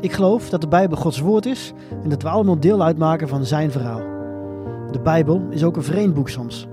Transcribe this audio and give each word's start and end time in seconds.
Ik 0.00 0.12
geloof 0.12 0.48
dat 0.48 0.60
de 0.60 0.68
Bijbel 0.68 0.96
Gods 0.96 1.20
woord 1.20 1.46
is 1.46 1.72
en 2.02 2.08
dat 2.08 2.22
we 2.22 2.28
allemaal 2.28 2.60
deel 2.60 2.82
uitmaken 2.82 3.28
van 3.28 3.44
zijn 3.44 3.70
verhaal. 3.70 4.02
De 4.90 5.00
Bijbel 5.02 5.46
is 5.50 5.64
ook 5.64 5.76
een 5.76 5.82
vreemd 5.82 6.14
boek 6.14 6.28
soms. 6.28 6.66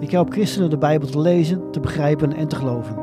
Ik 0.00 0.10
help 0.10 0.32
christenen 0.32 0.70
de 0.70 0.78
Bijbel 0.78 1.08
te 1.08 1.20
lezen, 1.20 1.70
te 1.70 1.80
begrijpen 1.80 2.32
en 2.32 2.48
te 2.48 2.56
geloven. 2.56 2.96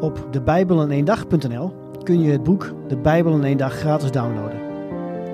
Op 0.00 0.28
debijbelineendag.nl 0.30 1.74
kun 2.02 2.20
je 2.20 2.30
het 2.30 2.42
boek 2.42 2.74
De 2.88 2.96
Bijbel 2.96 3.34
in 3.34 3.44
één 3.44 3.56
dag 3.56 3.72
gratis 3.72 4.10
downloaden. 4.10 4.60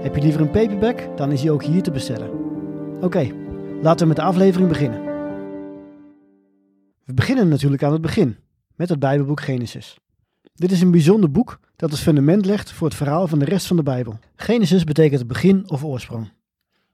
Heb 0.02 0.14
je 0.14 0.22
liever 0.22 0.40
een 0.40 0.50
paperback, 0.50 1.16
dan 1.16 1.32
is 1.32 1.40
die 1.40 1.50
ook 1.50 1.62
hier 1.62 1.82
te 1.82 1.90
bestellen. 1.90 2.30
Oké, 3.00 3.30
laten 3.82 4.00
we 4.00 4.06
met 4.06 4.16
de 4.16 4.22
aflevering 4.22 4.68
beginnen. 4.68 5.02
We 7.04 7.14
beginnen 7.14 7.48
natuurlijk 7.48 7.82
aan 7.82 7.92
het 7.92 8.02
begin, 8.02 8.36
met 8.76 8.88
het 8.88 8.98
Bijbelboek 8.98 9.40
Genesis. 9.40 10.01
Dit 10.54 10.72
is 10.72 10.80
een 10.80 10.90
bijzonder 10.90 11.30
boek 11.30 11.60
dat 11.76 11.90
het 11.90 12.00
fundament 12.00 12.46
legt 12.46 12.72
voor 12.72 12.86
het 12.86 12.96
verhaal 12.96 13.28
van 13.28 13.38
de 13.38 13.44
rest 13.44 13.66
van 13.66 13.76
de 13.76 13.82
Bijbel. 13.82 14.18
Genesis 14.36 14.84
betekent 14.84 15.18
het 15.18 15.28
begin 15.28 15.70
of 15.70 15.84
oorsprong. 15.84 16.32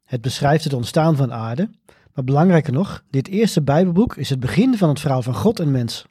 Het 0.05 0.21
beschrijft 0.21 0.65
het 0.65 0.73
ontstaan 0.73 1.17
van 1.17 1.33
aarde, 1.33 1.71
maar 2.15 2.25
belangrijker 2.25 2.73
nog, 2.73 3.05
dit 3.11 3.29
eerste 3.29 3.63
Bijbelboek 3.63 4.17
is 4.17 4.31
het 4.31 4.41
begin 4.41 4.77
van 4.77 4.89
het 4.89 5.01
verhaal 5.01 5.23
van 5.23 5.35
God 5.35 5.61
en 5.61 5.71
mens. 5.71 6.07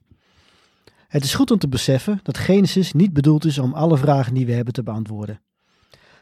Het 1.07 1.23
is 1.23 1.33
goed 1.33 1.51
om 1.51 1.57
te 1.57 1.67
beseffen 1.67 2.19
dat 2.23 2.37
Genesis 2.37 2.93
niet 2.93 3.13
bedoeld 3.13 3.45
is 3.45 3.57
om 3.57 3.73
alle 3.73 3.97
vragen 3.97 4.33
die 4.33 4.45
we 4.45 4.51
hebben 4.51 4.73
te 4.73 4.83
beantwoorden. 4.83 5.41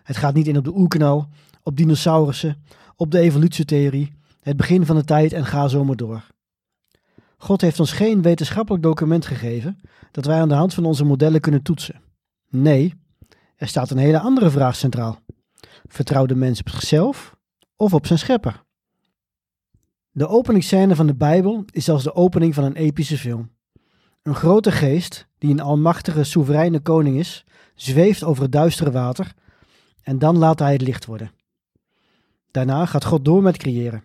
Het 0.03 0.17
gaat 0.17 0.33
niet 0.33 0.47
in 0.47 0.57
op 0.57 0.63
de 0.63 0.75
oerknal, 0.75 1.29
op 1.63 1.77
dinosaurussen, 1.77 2.63
op 2.95 3.11
de 3.11 3.19
evolutietheorie, 3.19 4.13
het 4.41 4.57
begin 4.57 4.85
van 4.85 4.95
de 4.95 5.03
tijd 5.03 5.33
en 5.33 5.45
ga 5.45 5.67
zo 5.67 5.83
maar 5.83 5.95
door. 5.95 6.23
God 7.37 7.61
heeft 7.61 7.79
ons 7.79 7.91
geen 7.91 8.21
wetenschappelijk 8.21 8.83
document 8.83 9.25
gegeven 9.25 9.79
dat 10.11 10.25
wij 10.25 10.39
aan 10.39 10.49
de 10.49 10.55
hand 10.55 10.73
van 10.73 10.85
onze 10.85 11.05
modellen 11.05 11.41
kunnen 11.41 11.61
toetsen. 11.61 12.01
Nee, 12.49 12.93
er 13.55 13.67
staat 13.67 13.89
een 13.89 13.97
hele 13.97 14.19
andere 14.19 14.49
vraag 14.49 14.75
centraal. 14.75 15.19
Vertrouwt 15.87 16.29
de 16.29 16.35
mens 16.35 16.59
op 16.59 16.69
zichzelf 16.69 17.35
of 17.75 17.93
op 17.93 18.05
zijn 18.05 18.19
schepper? 18.19 18.63
De 20.11 20.27
openingsscène 20.27 20.95
van 20.95 21.07
de 21.07 21.15
Bijbel 21.15 21.65
is 21.71 21.89
als 21.89 22.03
de 22.03 22.13
opening 22.13 22.53
van 22.53 22.63
een 22.63 22.75
epische 22.75 23.17
film. 23.17 23.51
Een 24.21 24.35
grote 24.35 24.71
geest, 24.71 25.27
die 25.37 25.51
een 25.51 25.59
almachtige, 25.59 26.23
soevereine 26.23 26.79
koning 26.79 27.17
is, 27.17 27.45
zweeft 27.75 28.23
over 28.23 28.43
het 28.43 28.51
duistere 28.51 28.91
water 28.91 29.33
en 30.01 30.19
dan 30.19 30.37
laat 30.37 30.59
hij 30.59 30.71
het 30.71 30.81
licht 30.81 31.05
worden. 31.05 31.31
Daarna 32.51 32.85
gaat 32.85 33.05
God 33.05 33.25
door 33.25 33.41
met 33.41 33.57
creëren. 33.57 34.03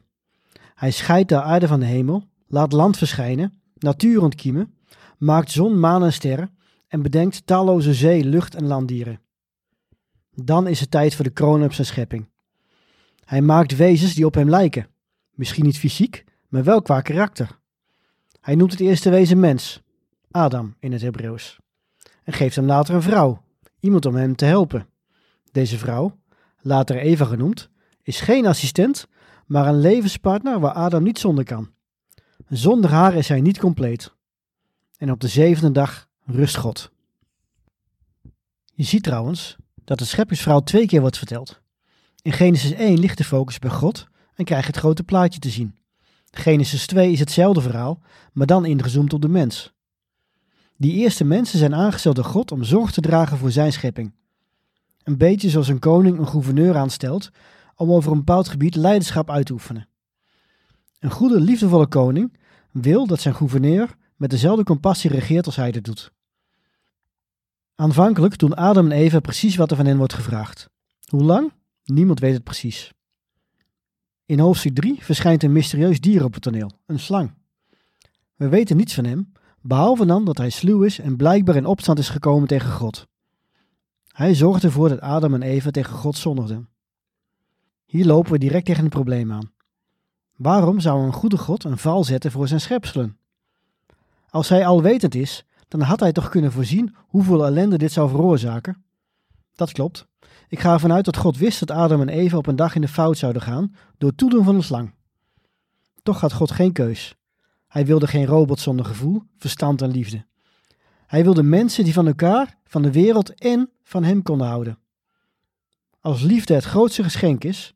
Hij 0.75 0.91
scheidt 0.91 1.28
de 1.28 1.42
aarde 1.42 1.67
van 1.67 1.81
de 1.81 1.87
hemel, 1.87 2.25
laat 2.51 2.73
land 2.73 2.97
verschijnen, 2.97 3.61
natuur 3.79 4.23
ontkiemen, 4.23 4.75
maakt 5.19 5.51
zon, 5.51 5.81
maan 5.81 6.05
en 6.05 6.12
sterren 6.12 6.56
en 6.89 7.03
bedenkt 7.03 7.47
talloze 7.47 7.95
zee, 7.95 8.25
lucht 8.25 8.55
en 8.55 8.67
landdieren. 8.67 9.20
Dan 10.34 10.67
is 10.67 10.81
het 10.81 10.91
tijd 10.91 11.15
voor 11.15 11.25
de 11.25 11.31
kroon 11.31 11.65
op 11.65 11.73
zijn 11.73 11.87
schepping. 11.87 12.28
Hij 13.25 13.43
maakt 13.43 13.77
wezens 13.77 14.15
die 14.15 14.27
op 14.27 14.34
hem 14.34 14.48
lijken, 14.48 14.89
misschien 15.34 15.65
niet 15.65 15.78
fysiek, 15.78 16.25
maar 16.48 16.65
wel 16.65 16.83
qua 16.83 17.01
karakter. 17.01 17.59
Hij 18.41 18.55
noemt 18.55 18.71
het 18.71 18.81
eerste 18.81 19.10
wezen 19.10 19.41
mens, 19.41 19.83
Adam 20.31 20.77
in 20.78 20.93
het 20.93 21.03
Hebreeuws, 21.03 21.59
en 22.25 22.33
geeft 22.33 22.56
hem 22.56 22.66
later 22.66 22.94
een 22.94 23.03
vrouw, 23.03 23.43
iemand 23.81 24.06
om 24.06 24.15
hem 24.15 24.37
te 24.37 24.44
helpen. 24.44 24.87
Deze 25.53 25.78
vrouw, 25.78 26.19
later 26.60 26.97
Eva 26.97 27.25
genoemd, 27.25 27.71
is 28.03 28.21
geen 28.21 28.47
assistent, 28.47 29.06
maar 29.47 29.66
een 29.66 29.81
levenspartner 29.81 30.60
waar 30.60 30.72
Adam 30.72 31.03
niet 31.03 31.19
zonder 31.19 31.44
kan. 31.44 31.71
Zonder 32.50 32.91
haar 32.91 33.15
is 33.15 33.28
hij 33.28 33.41
niet 33.41 33.59
compleet. 33.59 34.12
En 34.97 35.11
op 35.11 35.21
de 35.21 35.28
zevende 35.28 35.72
dag 35.72 36.09
rust 36.25 36.56
God. 36.56 36.91
Je 38.75 38.84
ziet 38.84 39.03
trouwens 39.03 39.56
dat 39.84 39.99
het 40.00 40.09
scheppingsverhaal 40.09 40.62
twee 40.62 40.87
keer 40.87 41.00
wordt 41.00 41.19
verteld. 41.19 41.60
In 42.22 42.33
Genesis 42.33 42.72
1 42.72 42.99
ligt 42.99 43.19
de 43.19 43.25
focus 43.25 43.59
bij 43.59 43.71
God 43.71 44.06
en 44.34 44.44
krijg 44.44 44.60
je 44.60 44.66
het 44.66 44.77
grote 44.77 45.03
plaatje 45.03 45.41
te 45.41 45.50
zien. 45.50 45.78
Genesis 46.31 46.87
2 46.87 47.12
is 47.12 47.19
hetzelfde 47.19 47.60
verhaal, 47.60 48.03
maar 48.33 48.47
dan 48.47 48.65
ingezoomd 48.65 49.12
op 49.12 49.22
de 49.22 49.28
mens. 49.28 49.72
Die 50.77 50.94
eerste 50.94 51.25
mensen 51.25 51.59
zijn 51.59 51.75
aangesteld 51.75 52.16
door 52.16 52.25
God 52.25 52.53
om 52.53 52.65
zorg 52.65 52.93
te 52.93 53.00
dragen 53.00 53.39
voor 53.39 53.50
zijn 53.50 53.72
schepping. 53.72 54.12
Een 55.03 55.16
beetje 55.19 55.50
zoals 55.50 55.69
een 55.69 55.78
koning 55.78 56.19
een 56.19 56.28
gouverneur 56.28 56.77
aanstelt 56.77 57.31
om 57.75 57.93
over 57.93 58.12
een 58.12 58.19
bepaald 58.19 58.49
gebied 58.49 58.75
leiderschap 58.75 59.31
uit 59.31 59.47
te 59.47 59.53
oefenen. 59.53 59.89
Een 60.99 61.10
goede, 61.10 61.41
liefdevolle 61.41 61.87
koning 61.87 62.39
wil 62.72 63.06
dat 63.06 63.20
zijn 63.20 63.34
gouverneur 63.34 63.97
met 64.16 64.31
dezelfde 64.31 64.64
compassie 64.64 65.10
regeert 65.10 65.47
als 65.47 65.56
hij 65.56 65.70
dit 65.70 65.84
doet. 65.84 66.12
Aanvankelijk 67.75 68.38
doen 68.38 68.54
Adam 68.54 68.84
en 68.84 68.98
Eva 68.98 69.20
precies 69.20 69.56
wat 69.56 69.70
er 69.70 69.76
van 69.76 69.86
hen 69.86 69.97
wordt 69.97 70.14
gevraagd. 70.14 70.70
Hoe 71.09 71.22
lang? 71.22 71.53
Niemand 71.84 72.20
weet 72.20 72.34
het 72.34 72.44
precies. 72.44 72.92
In 74.26 74.38
hoofdstuk 74.38 74.75
3 74.75 75.04
verschijnt 75.04 75.42
een 75.42 75.53
mysterieus 75.53 76.00
dier 76.00 76.25
op 76.25 76.34
het 76.34 76.42
toneel, 76.42 76.70
een 76.86 76.98
slang. 76.98 77.34
We 78.34 78.48
weten 78.48 78.76
niets 78.76 78.94
van 78.94 79.04
hem, 79.04 79.32
behalve 79.60 80.06
dan 80.06 80.25
dat 80.25 80.38
hij 80.38 80.50
sluw 80.50 80.82
is 80.82 80.98
en 80.98 81.16
blijkbaar 81.16 81.56
in 81.56 81.66
opstand 81.66 81.98
is 81.98 82.09
gekomen 82.09 82.48
tegen 82.48 82.70
God. 82.70 83.06
Hij 84.06 84.34
zorgt 84.34 84.64
ervoor 84.64 84.88
dat 84.88 85.00
Adam 85.00 85.34
en 85.34 85.42
Eva 85.42 85.70
tegen 85.70 85.94
God 85.94 86.16
zondigden. 86.16 86.69
Hier 87.84 88.04
lopen 88.04 88.32
we 88.32 88.38
direct 88.38 88.66
tegen 88.66 88.84
een 88.84 88.91
probleem 88.91 89.32
aan. 89.32 89.53
Waarom 90.41 90.81
zou 90.81 91.03
een 91.03 91.12
goede 91.12 91.39
God 91.39 91.65
een 91.65 91.78
val 91.78 92.05
zetten 92.05 92.31
voor 92.31 92.49
zijn 92.49 92.61
schepselen? 92.61 93.19
Als 94.31 94.49
hij 94.49 94.67
alwetend 94.67 95.15
is, 95.15 95.45
dan 95.69 95.81
had 95.81 96.01
hij 96.01 96.12
toch 96.12 96.28
kunnen 96.28 96.53
voorzien 96.53 96.95
hoeveel 96.99 97.47
ellende 97.47 97.78
dit 97.78 97.93
zou 97.93 98.09
veroorzaken? 98.09 98.84
Dat 99.55 99.73
klopt. 99.73 100.06
Ik 100.49 100.61
ga 100.61 100.73
ervan 100.73 100.93
uit 100.93 101.05
dat 101.05 101.17
God 101.17 101.37
wist 101.37 101.61
dat 101.61 101.71
Adam 101.71 102.01
en 102.01 102.09
Eva 102.09 102.37
op 102.37 102.47
een 102.47 102.56
dag 102.56 102.75
in 102.75 102.81
de 102.81 102.89
fout 102.89 103.19
zouden 103.19 103.43
gaan 103.43 103.75
door 103.99 104.15
toedoen 104.15 104.45
van 104.45 104.55
een 104.55 104.62
slang. 104.62 104.95
Toch 106.03 106.21
had 106.21 106.33
God 106.33 106.51
geen 106.51 106.72
keus. 106.72 107.17
Hij 107.69 107.87
wilde 107.87 108.07
geen 108.07 108.27
robot 108.27 108.61
zonder 108.61 108.84
gevoel, 108.84 109.22
verstand 109.37 109.83
en 109.83 109.91
liefde. 109.91 110.25
Hij 111.07 111.22
wilde 111.22 111.43
mensen 111.43 111.84
die 111.84 111.93
van 111.93 112.07
elkaar, 112.07 112.59
van 112.65 112.83
de 112.83 112.93
wereld 112.93 113.34
en 113.34 113.71
van 113.83 114.05
hem 114.05 114.22
konden 114.22 114.47
houden. 114.47 114.78
Als 116.01 116.22
liefde 116.22 116.55
het 116.55 116.65
grootste 116.65 117.03
geschenk 117.03 117.45
is, 117.45 117.75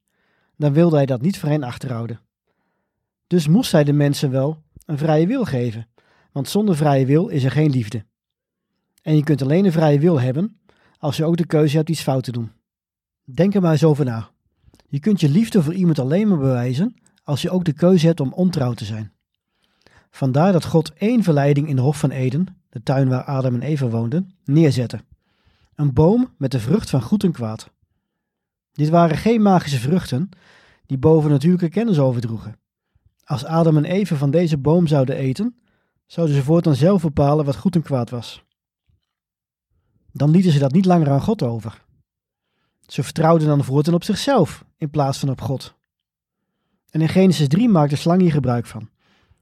dan 0.57 0.73
wilde 0.73 0.97
hij 0.97 1.07
dat 1.07 1.21
niet 1.21 1.39
voor 1.39 1.49
hen 1.49 1.63
achterhouden. 1.63 2.24
Dus 3.35 3.49
moest 3.49 3.73
hij 3.73 3.85
de 3.85 3.93
mensen 3.93 4.31
wel 4.31 4.63
een 4.87 4.99
vrije 4.99 5.27
wil 5.27 5.45
geven, 5.45 5.87
want 6.33 6.49
zonder 6.49 6.77
vrije 6.77 7.07
wil 7.07 7.29
is 7.29 7.45
er 7.45 7.51
geen 7.51 7.71
liefde. 7.71 8.05
En 9.03 9.17
je 9.17 9.25
kunt 9.25 9.43
alleen 9.43 9.65
een 9.65 9.73
vrije 9.73 9.99
wil 9.99 10.21
hebben 10.21 10.61
als 10.99 11.17
je 11.17 11.25
ook 11.25 11.37
de 11.37 11.47
keuze 11.47 11.77
hebt 11.77 11.89
iets 11.89 12.03
fout 12.03 12.25
te 12.25 12.33
doen. 12.33 12.53
Denk 13.25 13.55
er 13.55 13.61
maar 13.61 13.73
eens 13.73 13.85
over 13.85 14.05
na. 14.05 14.31
Je 14.89 15.01
kunt 15.01 15.21
je 15.21 15.29
liefde 15.29 15.63
voor 15.63 15.75
iemand 15.75 15.99
alleen 15.99 16.29
maar 16.29 16.39
bewijzen 16.39 16.95
als 17.25 17.43
je 17.43 17.51
ook 17.51 17.65
de 17.65 17.73
keuze 17.73 18.07
hebt 18.07 18.21
om 18.21 18.33
ontrouw 18.33 18.73
te 18.73 18.85
zijn. 18.85 19.13
Vandaar 20.11 20.53
dat 20.53 20.65
God 20.65 20.93
één 20.93 21.23
verleiding 21.23 21.69
in 21.69 21.77
de 21.77 21.83
Hof 21.83 21.99
van 21.99 22.11
Eden, 22.11 22.47
de 22.69 22.83
tuin 22.83 23.09
waar 23.09 23.25
Adam 23.25 23.55
en 23.55 23.63
Eva 23.63 23.89
woonden, 23.89 24.35
neerzette. 24.45 25.01
Een 25.75 25.93
boom 25.93 26.35
met 26.39 26.51
de 26.51 26.61
vrucht 26.61 26.91
van 26.91 27.03
goed 27.03 27.25
en 27.25 27.33
kwaad. 27.33 27.71
Dit 28.73 28.89
waren 28.89 29.17
geen 29.17 29.43
magische 29.43 29.79
vruchten 29.79 30.29
die 30.87 30.99
boven 30.99 31.31
natuurlijke 31.31 31.69
kennis 31.69 31.99
overdroegen. 31.99 32.63
Als 33.25 33.45
Adam 33.45 33.77
en 33.77 33.85
Eva 33.85 34.17
van 34.17 34.31
deze 34.31 34.59
boom 34.59 34.87
zouden 34.87 35.17
eten, 35.17 35.57
zouden 36.07 36.37
ze 36.37 36.43
voortaan 36.43 36.75
zelf 36.75 37.03
bepalen 37.03 37.45
wat 37.45 37.57
goed 37.57 37.75
en 37.75 37.83
kwaad 37.83 38.11
was. 38.11 38.45
Dan 40.13 40.31
lieten 40.31 40.53
ze 40.53 40.59
dat 40.59 40.73
niet 40.73 40.85
langer 40.85 41.11
aan 41.11 41.21
God 41.21 41.43
over. 41.43 41.85
Ze 42.87 43.03
vertrouwden 43.03 43.49
dan 43.49 43.65
voortaan 43.65 43.95
op 43.95 44.05
zichzelf 44.05 44.65
in 44.77 44.91
plaats 44.91 45.19
van 45.19 45.31
op 45.31 45.41
God. 45.41 45.75
En 46.91 47.01
in 47.01 47.09
Genesis 47.09 47.49
3 47.49 47.69
maakt 47.69 47.91
de 47.91 47.97
slang 47.97 48.21
hier 48.21 48.33
gebruik 48.33 48.67
van. 48.67 48.89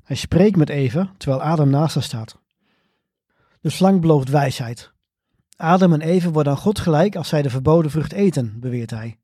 Hij 0.02 0.16
spreekt 0.16 0.56
met 0.56 0.68
Eva 0.68 1.12
terwijl 1.16 1.42
Adam 1.42 1.70
naast 1.70 1.94
haar 1.94 2.02
staat. 2.02 2.38
De 3.60 3.70
slang 3.70 4.00
belooft 4.00 4.28
wijsheid. 4.28 4.92
Adam 5.56 5.92
en 5.92 6.00
Eva 6.00 6.30
worden 6.30 6.52
aan 6.52 6.58
God 6.58 6.78
gelijk 6.78 7.16
als 7.16 7.28
zij 7.28 7.42
de 7.42 7.50
verboden 7.50 7.90
vrucht 7.90 8.12
eten, 8.12 8.60
beweert 8.60 8.90
hij. 8.90 9.18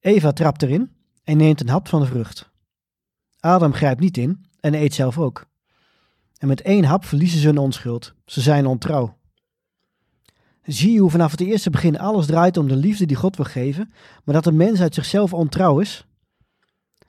Eva 0.00 0.32
trapt 0.32 0.62
erin 0.62 0.96
en 1.24 1.36
neemt 1.36 1.60
een 1.60 1.68
hap 1.68 1.88
van 1.88 2.00
de 2.00 2.06
vrucht. 2.06 2.50
Adam 3.46 3.72
grijpt 3.72 4.00
niet 4.00 4.16
in 4.16 4.44
en 4.60 4.74
eet 4.74 4.94
zelf 4.94 5.18
ook. 5.18 5.46
En 6.38 6.48
met 6.48 6.62
één 6.62 6.84
hap 6.84 7.04
verliezen 7.04 7.40
ze 7.40 7.46
hun 7.46 7.58
onschuld. 7.58 8.14
Ze 8.24 8.40
zijn 8.40 8.66
ontrouw. 8.66 9.16
zie 10.62 10.92
je 10.92 10.98
hoe 10.98 11.10
vanaf 11.10 11.30
het 11.30 11.40
eerste 11.40 11.70
begin 11.70 11.98
alles 11.98 12.26
draait 12.26 12.56
om 12.56 12.68
de 12.68 12.76
liefde 12.76 13.06
die 13.06 13.16
God 13.16 13.36
wil 13.36 13.44
geven, 13.44 13.92
maar 14.24 14.34
dat 14.34 14.44
de 14.44 14.52
mens 14.52 14.80
uit 14.80 14.94
zichzelf 14.94 15.32
ontrouw 15.32 15.80
is? 15.80 16.06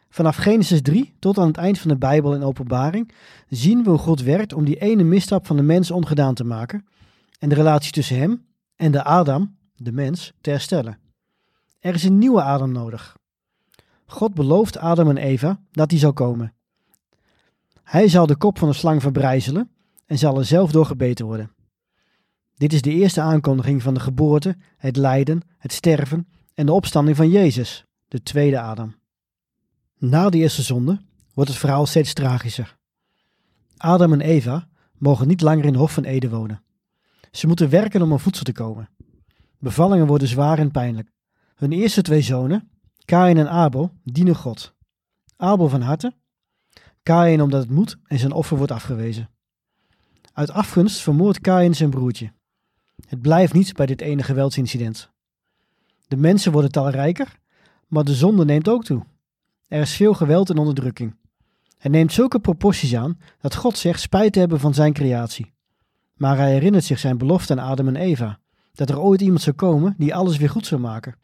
Vanaf 0.09 0.35
Genesis 0.35 0.81
3 0.81 1.13
tot 1.19 1.37
aan 1.37 1.47
het 1.47 1.57
eind 1.57 1.79
van 1.79 1.89
de 1.89 1.97
Bijbel 1.97 2.35
in 2.35 2.43
Openbaring 2.43 3.11
zien 3.49 3.83
we 3.83 3.89
hoe 3.89 3.99
God 3.99 4.21
werkt 4.21 4.53
om 4.53 4.65
die 4.65 4.79
ene 4.79 5.03
misstap 5.03 5.45
van 5.47 5.55
de 5.55 5.63
mens 5.63 5.91
ongedaan 5.91 6.33
te 6.33 6.43
maken 6.43 6.85
en 7.39 7.49
de 7.49 7.55
relatie 7.55 7.91
tussen 7.91 8.17
hem 8.17 8.45
en 8.75 8.91
de 8.91 9.03
Adam, 9.03 9.57
de 9.75 9.91
mens, 9.91 10.33
te 10.41 10.49
herstellen. 10.49 10.99
Er 11.79 11.93
is 11.93 12.03
een 12.03 12.17
nieuwe 12.17 12.41
Adam 12.41 12.71
nodig. 12.71 13.16
God 14.07 14.33
belooft 14.33 14.77
Adam 14.77 15.09
en 15.09 15.17
Eva 15.17 15.61
dat 15.71 15.91
hij 15.91 15.99
zal 15.99 16.13
komen. 16.13 16.53
Hij 17.83 18.07
zal 18.07 18.25
de 18.25 18.35
kop 18.35 18.57
van 18.57 18.67
de 18.67 18.75
slang 18.75 19.01
verbrijzelen 19.01 19.69
en 20.05 20.17
zal 20.17 20.37
er 20.37 20.45
zelf 20.45 20.71
door 20.71 20.85
gebeten 20.85 21.25
worden. 21.25 21.51
Dit 22.55 22.73
is 22.73 22.81
de 22.81 22.91
eerste 22.91 23.21
aankondiging 23.21 23.81
van 23.81 23.93
de 23.93 23.99
geboorte, 23.99 24.57
het 24.77 24.95
lijden, 24.95 25.41
het 25.57 25.73
sterven 25.73 26.27
en 26.53 26.65
de 26.65 26.71
opstanding 26.71 27.17
van 27.17 27.29
Jezus, 27.29 27.85
de 28.07 28.23
tweede 28.23 28.59
Adam. 28.59 28.95
Na 29.97 30.29
de 30.29 30.37
eerste 30.37 30.61
zonde 30.61 31.01
wordt 31.33 31.49
het 31.49 31.59
verhaal 31.59 31.85
steeds 31.85 32.13
tragischer. 32.13 32.77
Adam 33.77 34.13
en 34.13 34.21
Eva 34.21 34.67
mogen 34.97 35.27
niet 35.27 35.41
langer 35.41 35.65
in 35.65 35.73
de 35.73 35.79
Hof 35.79 35.93
van 35.93 36.03
Eden 36.03 36.29
wonen. 36.29 36.63
Ze 37.31 37.47
moeten 37.47 37.69
werken 37.69 38.01
om 38.01 38.11
aan 38.11 38.19
voedsel 38.19 38.43
te 38.43 38.51
komen. 38.51 38.89
Bevallingen 39.59 40.07
worden 40.07 40.27
zwaar 40.27 40.59
en 40.59 40.71
pijnlijk. 40.71 41.11
Hun 41.55 41.71
eerste 41.71 42.01
twee 42.01 42.21
zonen, 42.21 42.69
Kain 43.07 43.37
en 43.37 43.49
Abel, 43.49 43.91
dienen 44.03 44.35
God. 44.35 44.73
Abel 45.37 45.69
van 45.69 45.81
harte, 45.81 46.13
Kain 47.03 47.41
omdat 47.41 47.61
het 47.61 47.69
moet 47.69 47.97
en 48.03 48.19
zijn 48.19 48.31
offer 48.31 48.57
wordt 48.57 48.71
afgewezen. 48.71 49.29
Uit 50.33 50.51
afgunst 50.51 51.01
vermoordt 51.01 51.41
Kain 51.41 51.75
zijn 51.75 51.89
broertje. 51.89 52.31
Het 53.07 53.21
blijft 53.21 53.53
niet 53.53 53.73
bij 53.73 53.85
dit 53.85 54.01
ene 54.01 54.23
geweldsincident. 54.23 55.11
De 56.07 56.17
mensen 56.17 56.51
worden 56.51 56.71
talrijker, 56.71 57.39
maar 57.87 58.03
de 58.03 58.15
zonde 58.15 58.45
neemt 58.45 58.69
ook 58.69 58.83
toe. 58.83 59.05
Er 59.67 59.81
is 59.81 59.95
veel 59.95 60.13
geweld 60.13 60.49
en 60.49 60.57
onderdrukking. 60.57 61.15
Het 61.77 61.91
neemt 61.91 62.13
zulke 62.13 62.39
proporties 62.39 62.95
aan 62.95 63.19
dat 63.41 63.55
God 63.55 63.77
zegt 63.77 63.99
spijt 63.99 64.33
te 64.33 64.39
hebben 64.39 64.59
van 64.59 64.73
zijn 64.73 64.93
creatie. 64.93 65.53
Maar 66.15 66.37
hij 66.37 66.51
herinnert 66.51 66.83
zich 66.83 66.99
zijn 66.99 67.17
belofte 67.17 67.53
aan 67.53 67.69
Adam 67.69 67.87
en 67.87 67.95
Eva, 67.95 68.39
dat 68.73 68.89
er 68.89 68.99
ooit 68.99 69.21
iemand 69.21 69.41
zou 69.41 69.55
komen 69.55 69.95
die 69.97 70.15
alles 70.15 70.37
weer 70.37 70.49
goed 70.49 70.65
zou 70.65 70.81
maken. 70.81 71.15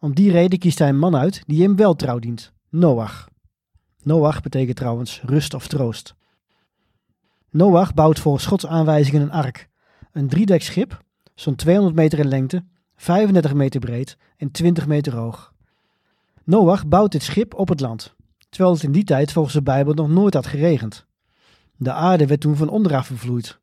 Om 0.00 0.14
die 0.14 0.30
reden 0.30 0.58
kiest 0.58 0.78
hij 0.78 0.88
een 0.88 0.98
man 0.98 1.16
uit 1.16 1.42
die 1.46 1.62
hem 1.62 1.76
wel 1.76 1.94
trouw 1.94 2.18
dient, 2.18 2.52
Noach. 2.68 3.28
Noach 4.02 4.42
betekent 4.42 4.76
trouwens 4.76 5.20
rust 5.24 5.54
of 5.54 5.66
troost. 5.66 6.14
Noach 7.50 7.94
bouwt 7.94 8.18
volgens 8.18 8.46
Gods 8.46 8.66
aanwijzingen 8.66 9.22
een 9.22 9.30
ark, 9.30 9.68
een 10.12 10.28
driedek 10.28 10.62
schip, 10.62 11.04
zo'n 11.34 11.54
200 11.54 11.96
meter 11.96 12.18
in 12.18 12.28
lengte, 12.28 12.64
35 12.96 13.54
meter 13.54 13.80
breed 13.80 14.16
en 14.36 14.50
20 14.50 14.86
meter 14.86 15.14
hoog. 15.16 15.52
Noach 16.44 16.86
bouwt 16.86 17.12
dit 17.12 17.22
schip 17.22 17.54
op 17.54 17.68
het 17.68 17.80
land, 17.80 18.14
terwijl 18.48 18.74
het 18.74 18.82
in 18.82 18.92
die 18.92 19.04
tijd 19.04 19.32
volgens 19.32 19.54
de 19.54 19.62
Bijbel 19.62 19.94
nog 19.94 20.08
nooit 20.08 20.34
had 20.34 20.46
geregend. 20.46 21.06
De 21.76 21.92
aarde 21.92 22.26
werd 22.26 22.40
toen 22.40 22.56
van 22.56 22.68
onderaf 22.68 23.10
bevloeid. 23.10 23.60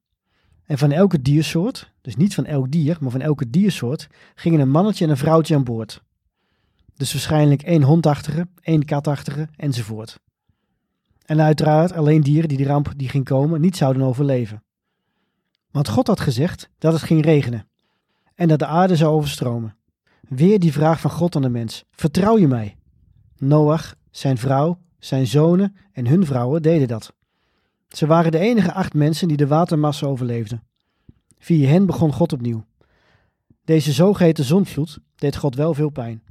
En 0.66 0.78
van 0.78 0.92
elke 0.92 1.22
diersoort, 1.22 1.92
dus 2.02 2.16
niet 2.16 2.34
van 2.34 2.46
elk 2.46 2.72
dier, 2.72 2.98
maar 3.00 3.12
van 3.12 3.22
elke 3.22 3.50
diersoort, 3.50 4.08
gingen 4.36 4.60
een 4.60 4.70
mannetje 4.70 5.06
en 5.06 5.12
een 5.12 5.18
vrouwtje 5.18 5.56
aan 5.56 5.64
boord. 5.64 6.04
Dus 6.96 7.12
waarschijnlijk 7.12 7.62
één 7.62 7.84
hondachtige, 7.84 8.48
één 8.62 8.86
katachtige 8.86 9.50
enzovoort. 9.56 10.20
En 11.26 11.42
uiteraard 11.42 11.92
alleen 11.94 12.22
dieren 12.22 12.50
die 12.50 12.58
de 12.58 12.66
ramp 12.66 12.94
die 12.96 13.10
ging 13.10 13.26
komen 13.26 13.62
niet 13.62 13.78
zouden 13.78 14.02
overleven. 14.02 14.64
Want 15.72 15.88
God 15.88 16.08
had 16.08 16.20
gezegd 16.20 16.70
dat 16.78 16.94
het 16.94 17.02
ging 17.02 17.26
regenen 17.26 17.68
en 18.36 18.48
dat 18.48 18.60
de 18.60 18.66
aarde 18.66 18.96
zou 18.96 19.14
overstromen. 19.14 19.76
Weer 20.30 20.60
die 20.60 20.72
vraag 20.72 21.00
van 21.00 21.12
God 21.12 21.36
aan 21.36 21.42
de 21.42 21.50
mens: 21.50 21.84
Vertrouw 21.92 22.38
je 22.38 22.48
mij? 22.48 22.78
Noach, 23.38 23.96
zijn 24.12 24.38
vrouw, 24.38 24.80
zijn 25.00 25.28
zonen 25.28 25.76
en 25.92 26.08
hun 26.08 26.26
vrouwen 26.26 26.62
deden 26.62 26.88
dat. 26.88 27.14
Ze 27.88 28.06
waren 28.06 28.32
de 28.32 28.40
enige 28.40 28.74
acht 28.74 28.94
mensen 28.94 29.28
die 29.28 29.38
de 29.38 29.48
watermassa 29.48 30.06
overleefden. 30.06 30.64
Via 31.38 31.68
hen 31.68 31.86
begon 31.86 32.14
God 32.14 32.34
opnieuw. 32.34 32.66
Deze 33.66 33.92
zogeheten 33.92 34.44
zondvloed 34.44 35.00
deed 35.16 35.36
God 35.36 35.56
wel 35.56 35.74
veel 35.74 35.90
pijn. 35.90 36.24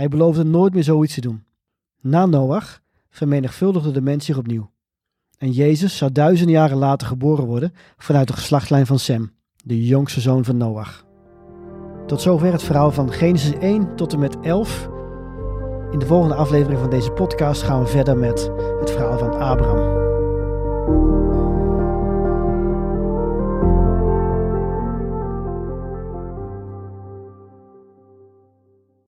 Hij 0.00 0.08
beloofde 0.08 0.44
nooit 0.44 0.74
meer 0.74 0.84
zoiets 0.84 1.14
te 1.14 1.20
doen. 1.20 1.44
Na 2.00 2.26
Noach 2.26 2.80
vermenigvuldigde 3.10 3.90
de 3.90 4.00
mens 4.00 4.24
zich 4.24 4.38
opnieuw. 4.38 4.70
En 5.38 5.50
Jezus 5.50 5.96
zou 5.96 6.12
duizenden 6.12 6.54
jaren 6.54 6.76
later 6.76 7.06
geboren 7.06 7.44
worden 7.44 7.72
vanuit 7.96 8.26
de 8.26 8.32
geslachtlijn 8.32 8.86
van 8.86 8.98
Sem, 8.98 9.32
de 9.64 9.84
jongste 9.86 10.20
zoon 10.20 10.44
van 10.44 10.56
Noach. 10.56 11.04
Tot 12.06 12.20
zover 12.20 12.52
het 12.52 12.62
verhaal 12.62 12.92
van 12.92 13.12
Genesis 13.12 13.52
1 13.58 13.96
tot 13.96 14.12
en 14.12 14.18
met 14.18 14.40
11. 14.40 14.88
In 15.90 15.98
de 15.98 16.06
volgende 16.06 16.34
aflevering 16.34 16.80
van 16.80 16.90
deze 16.90 17.10
podcast 17.10 17.62
gaan 17.62 17.82
we 17.82 17.86
verder 17.86 18.16
met 18.16 18.50
het 18.80 18.90
verhaal 18.90 19.18
van 19.18 19.38
Abraham. 19.38 19.98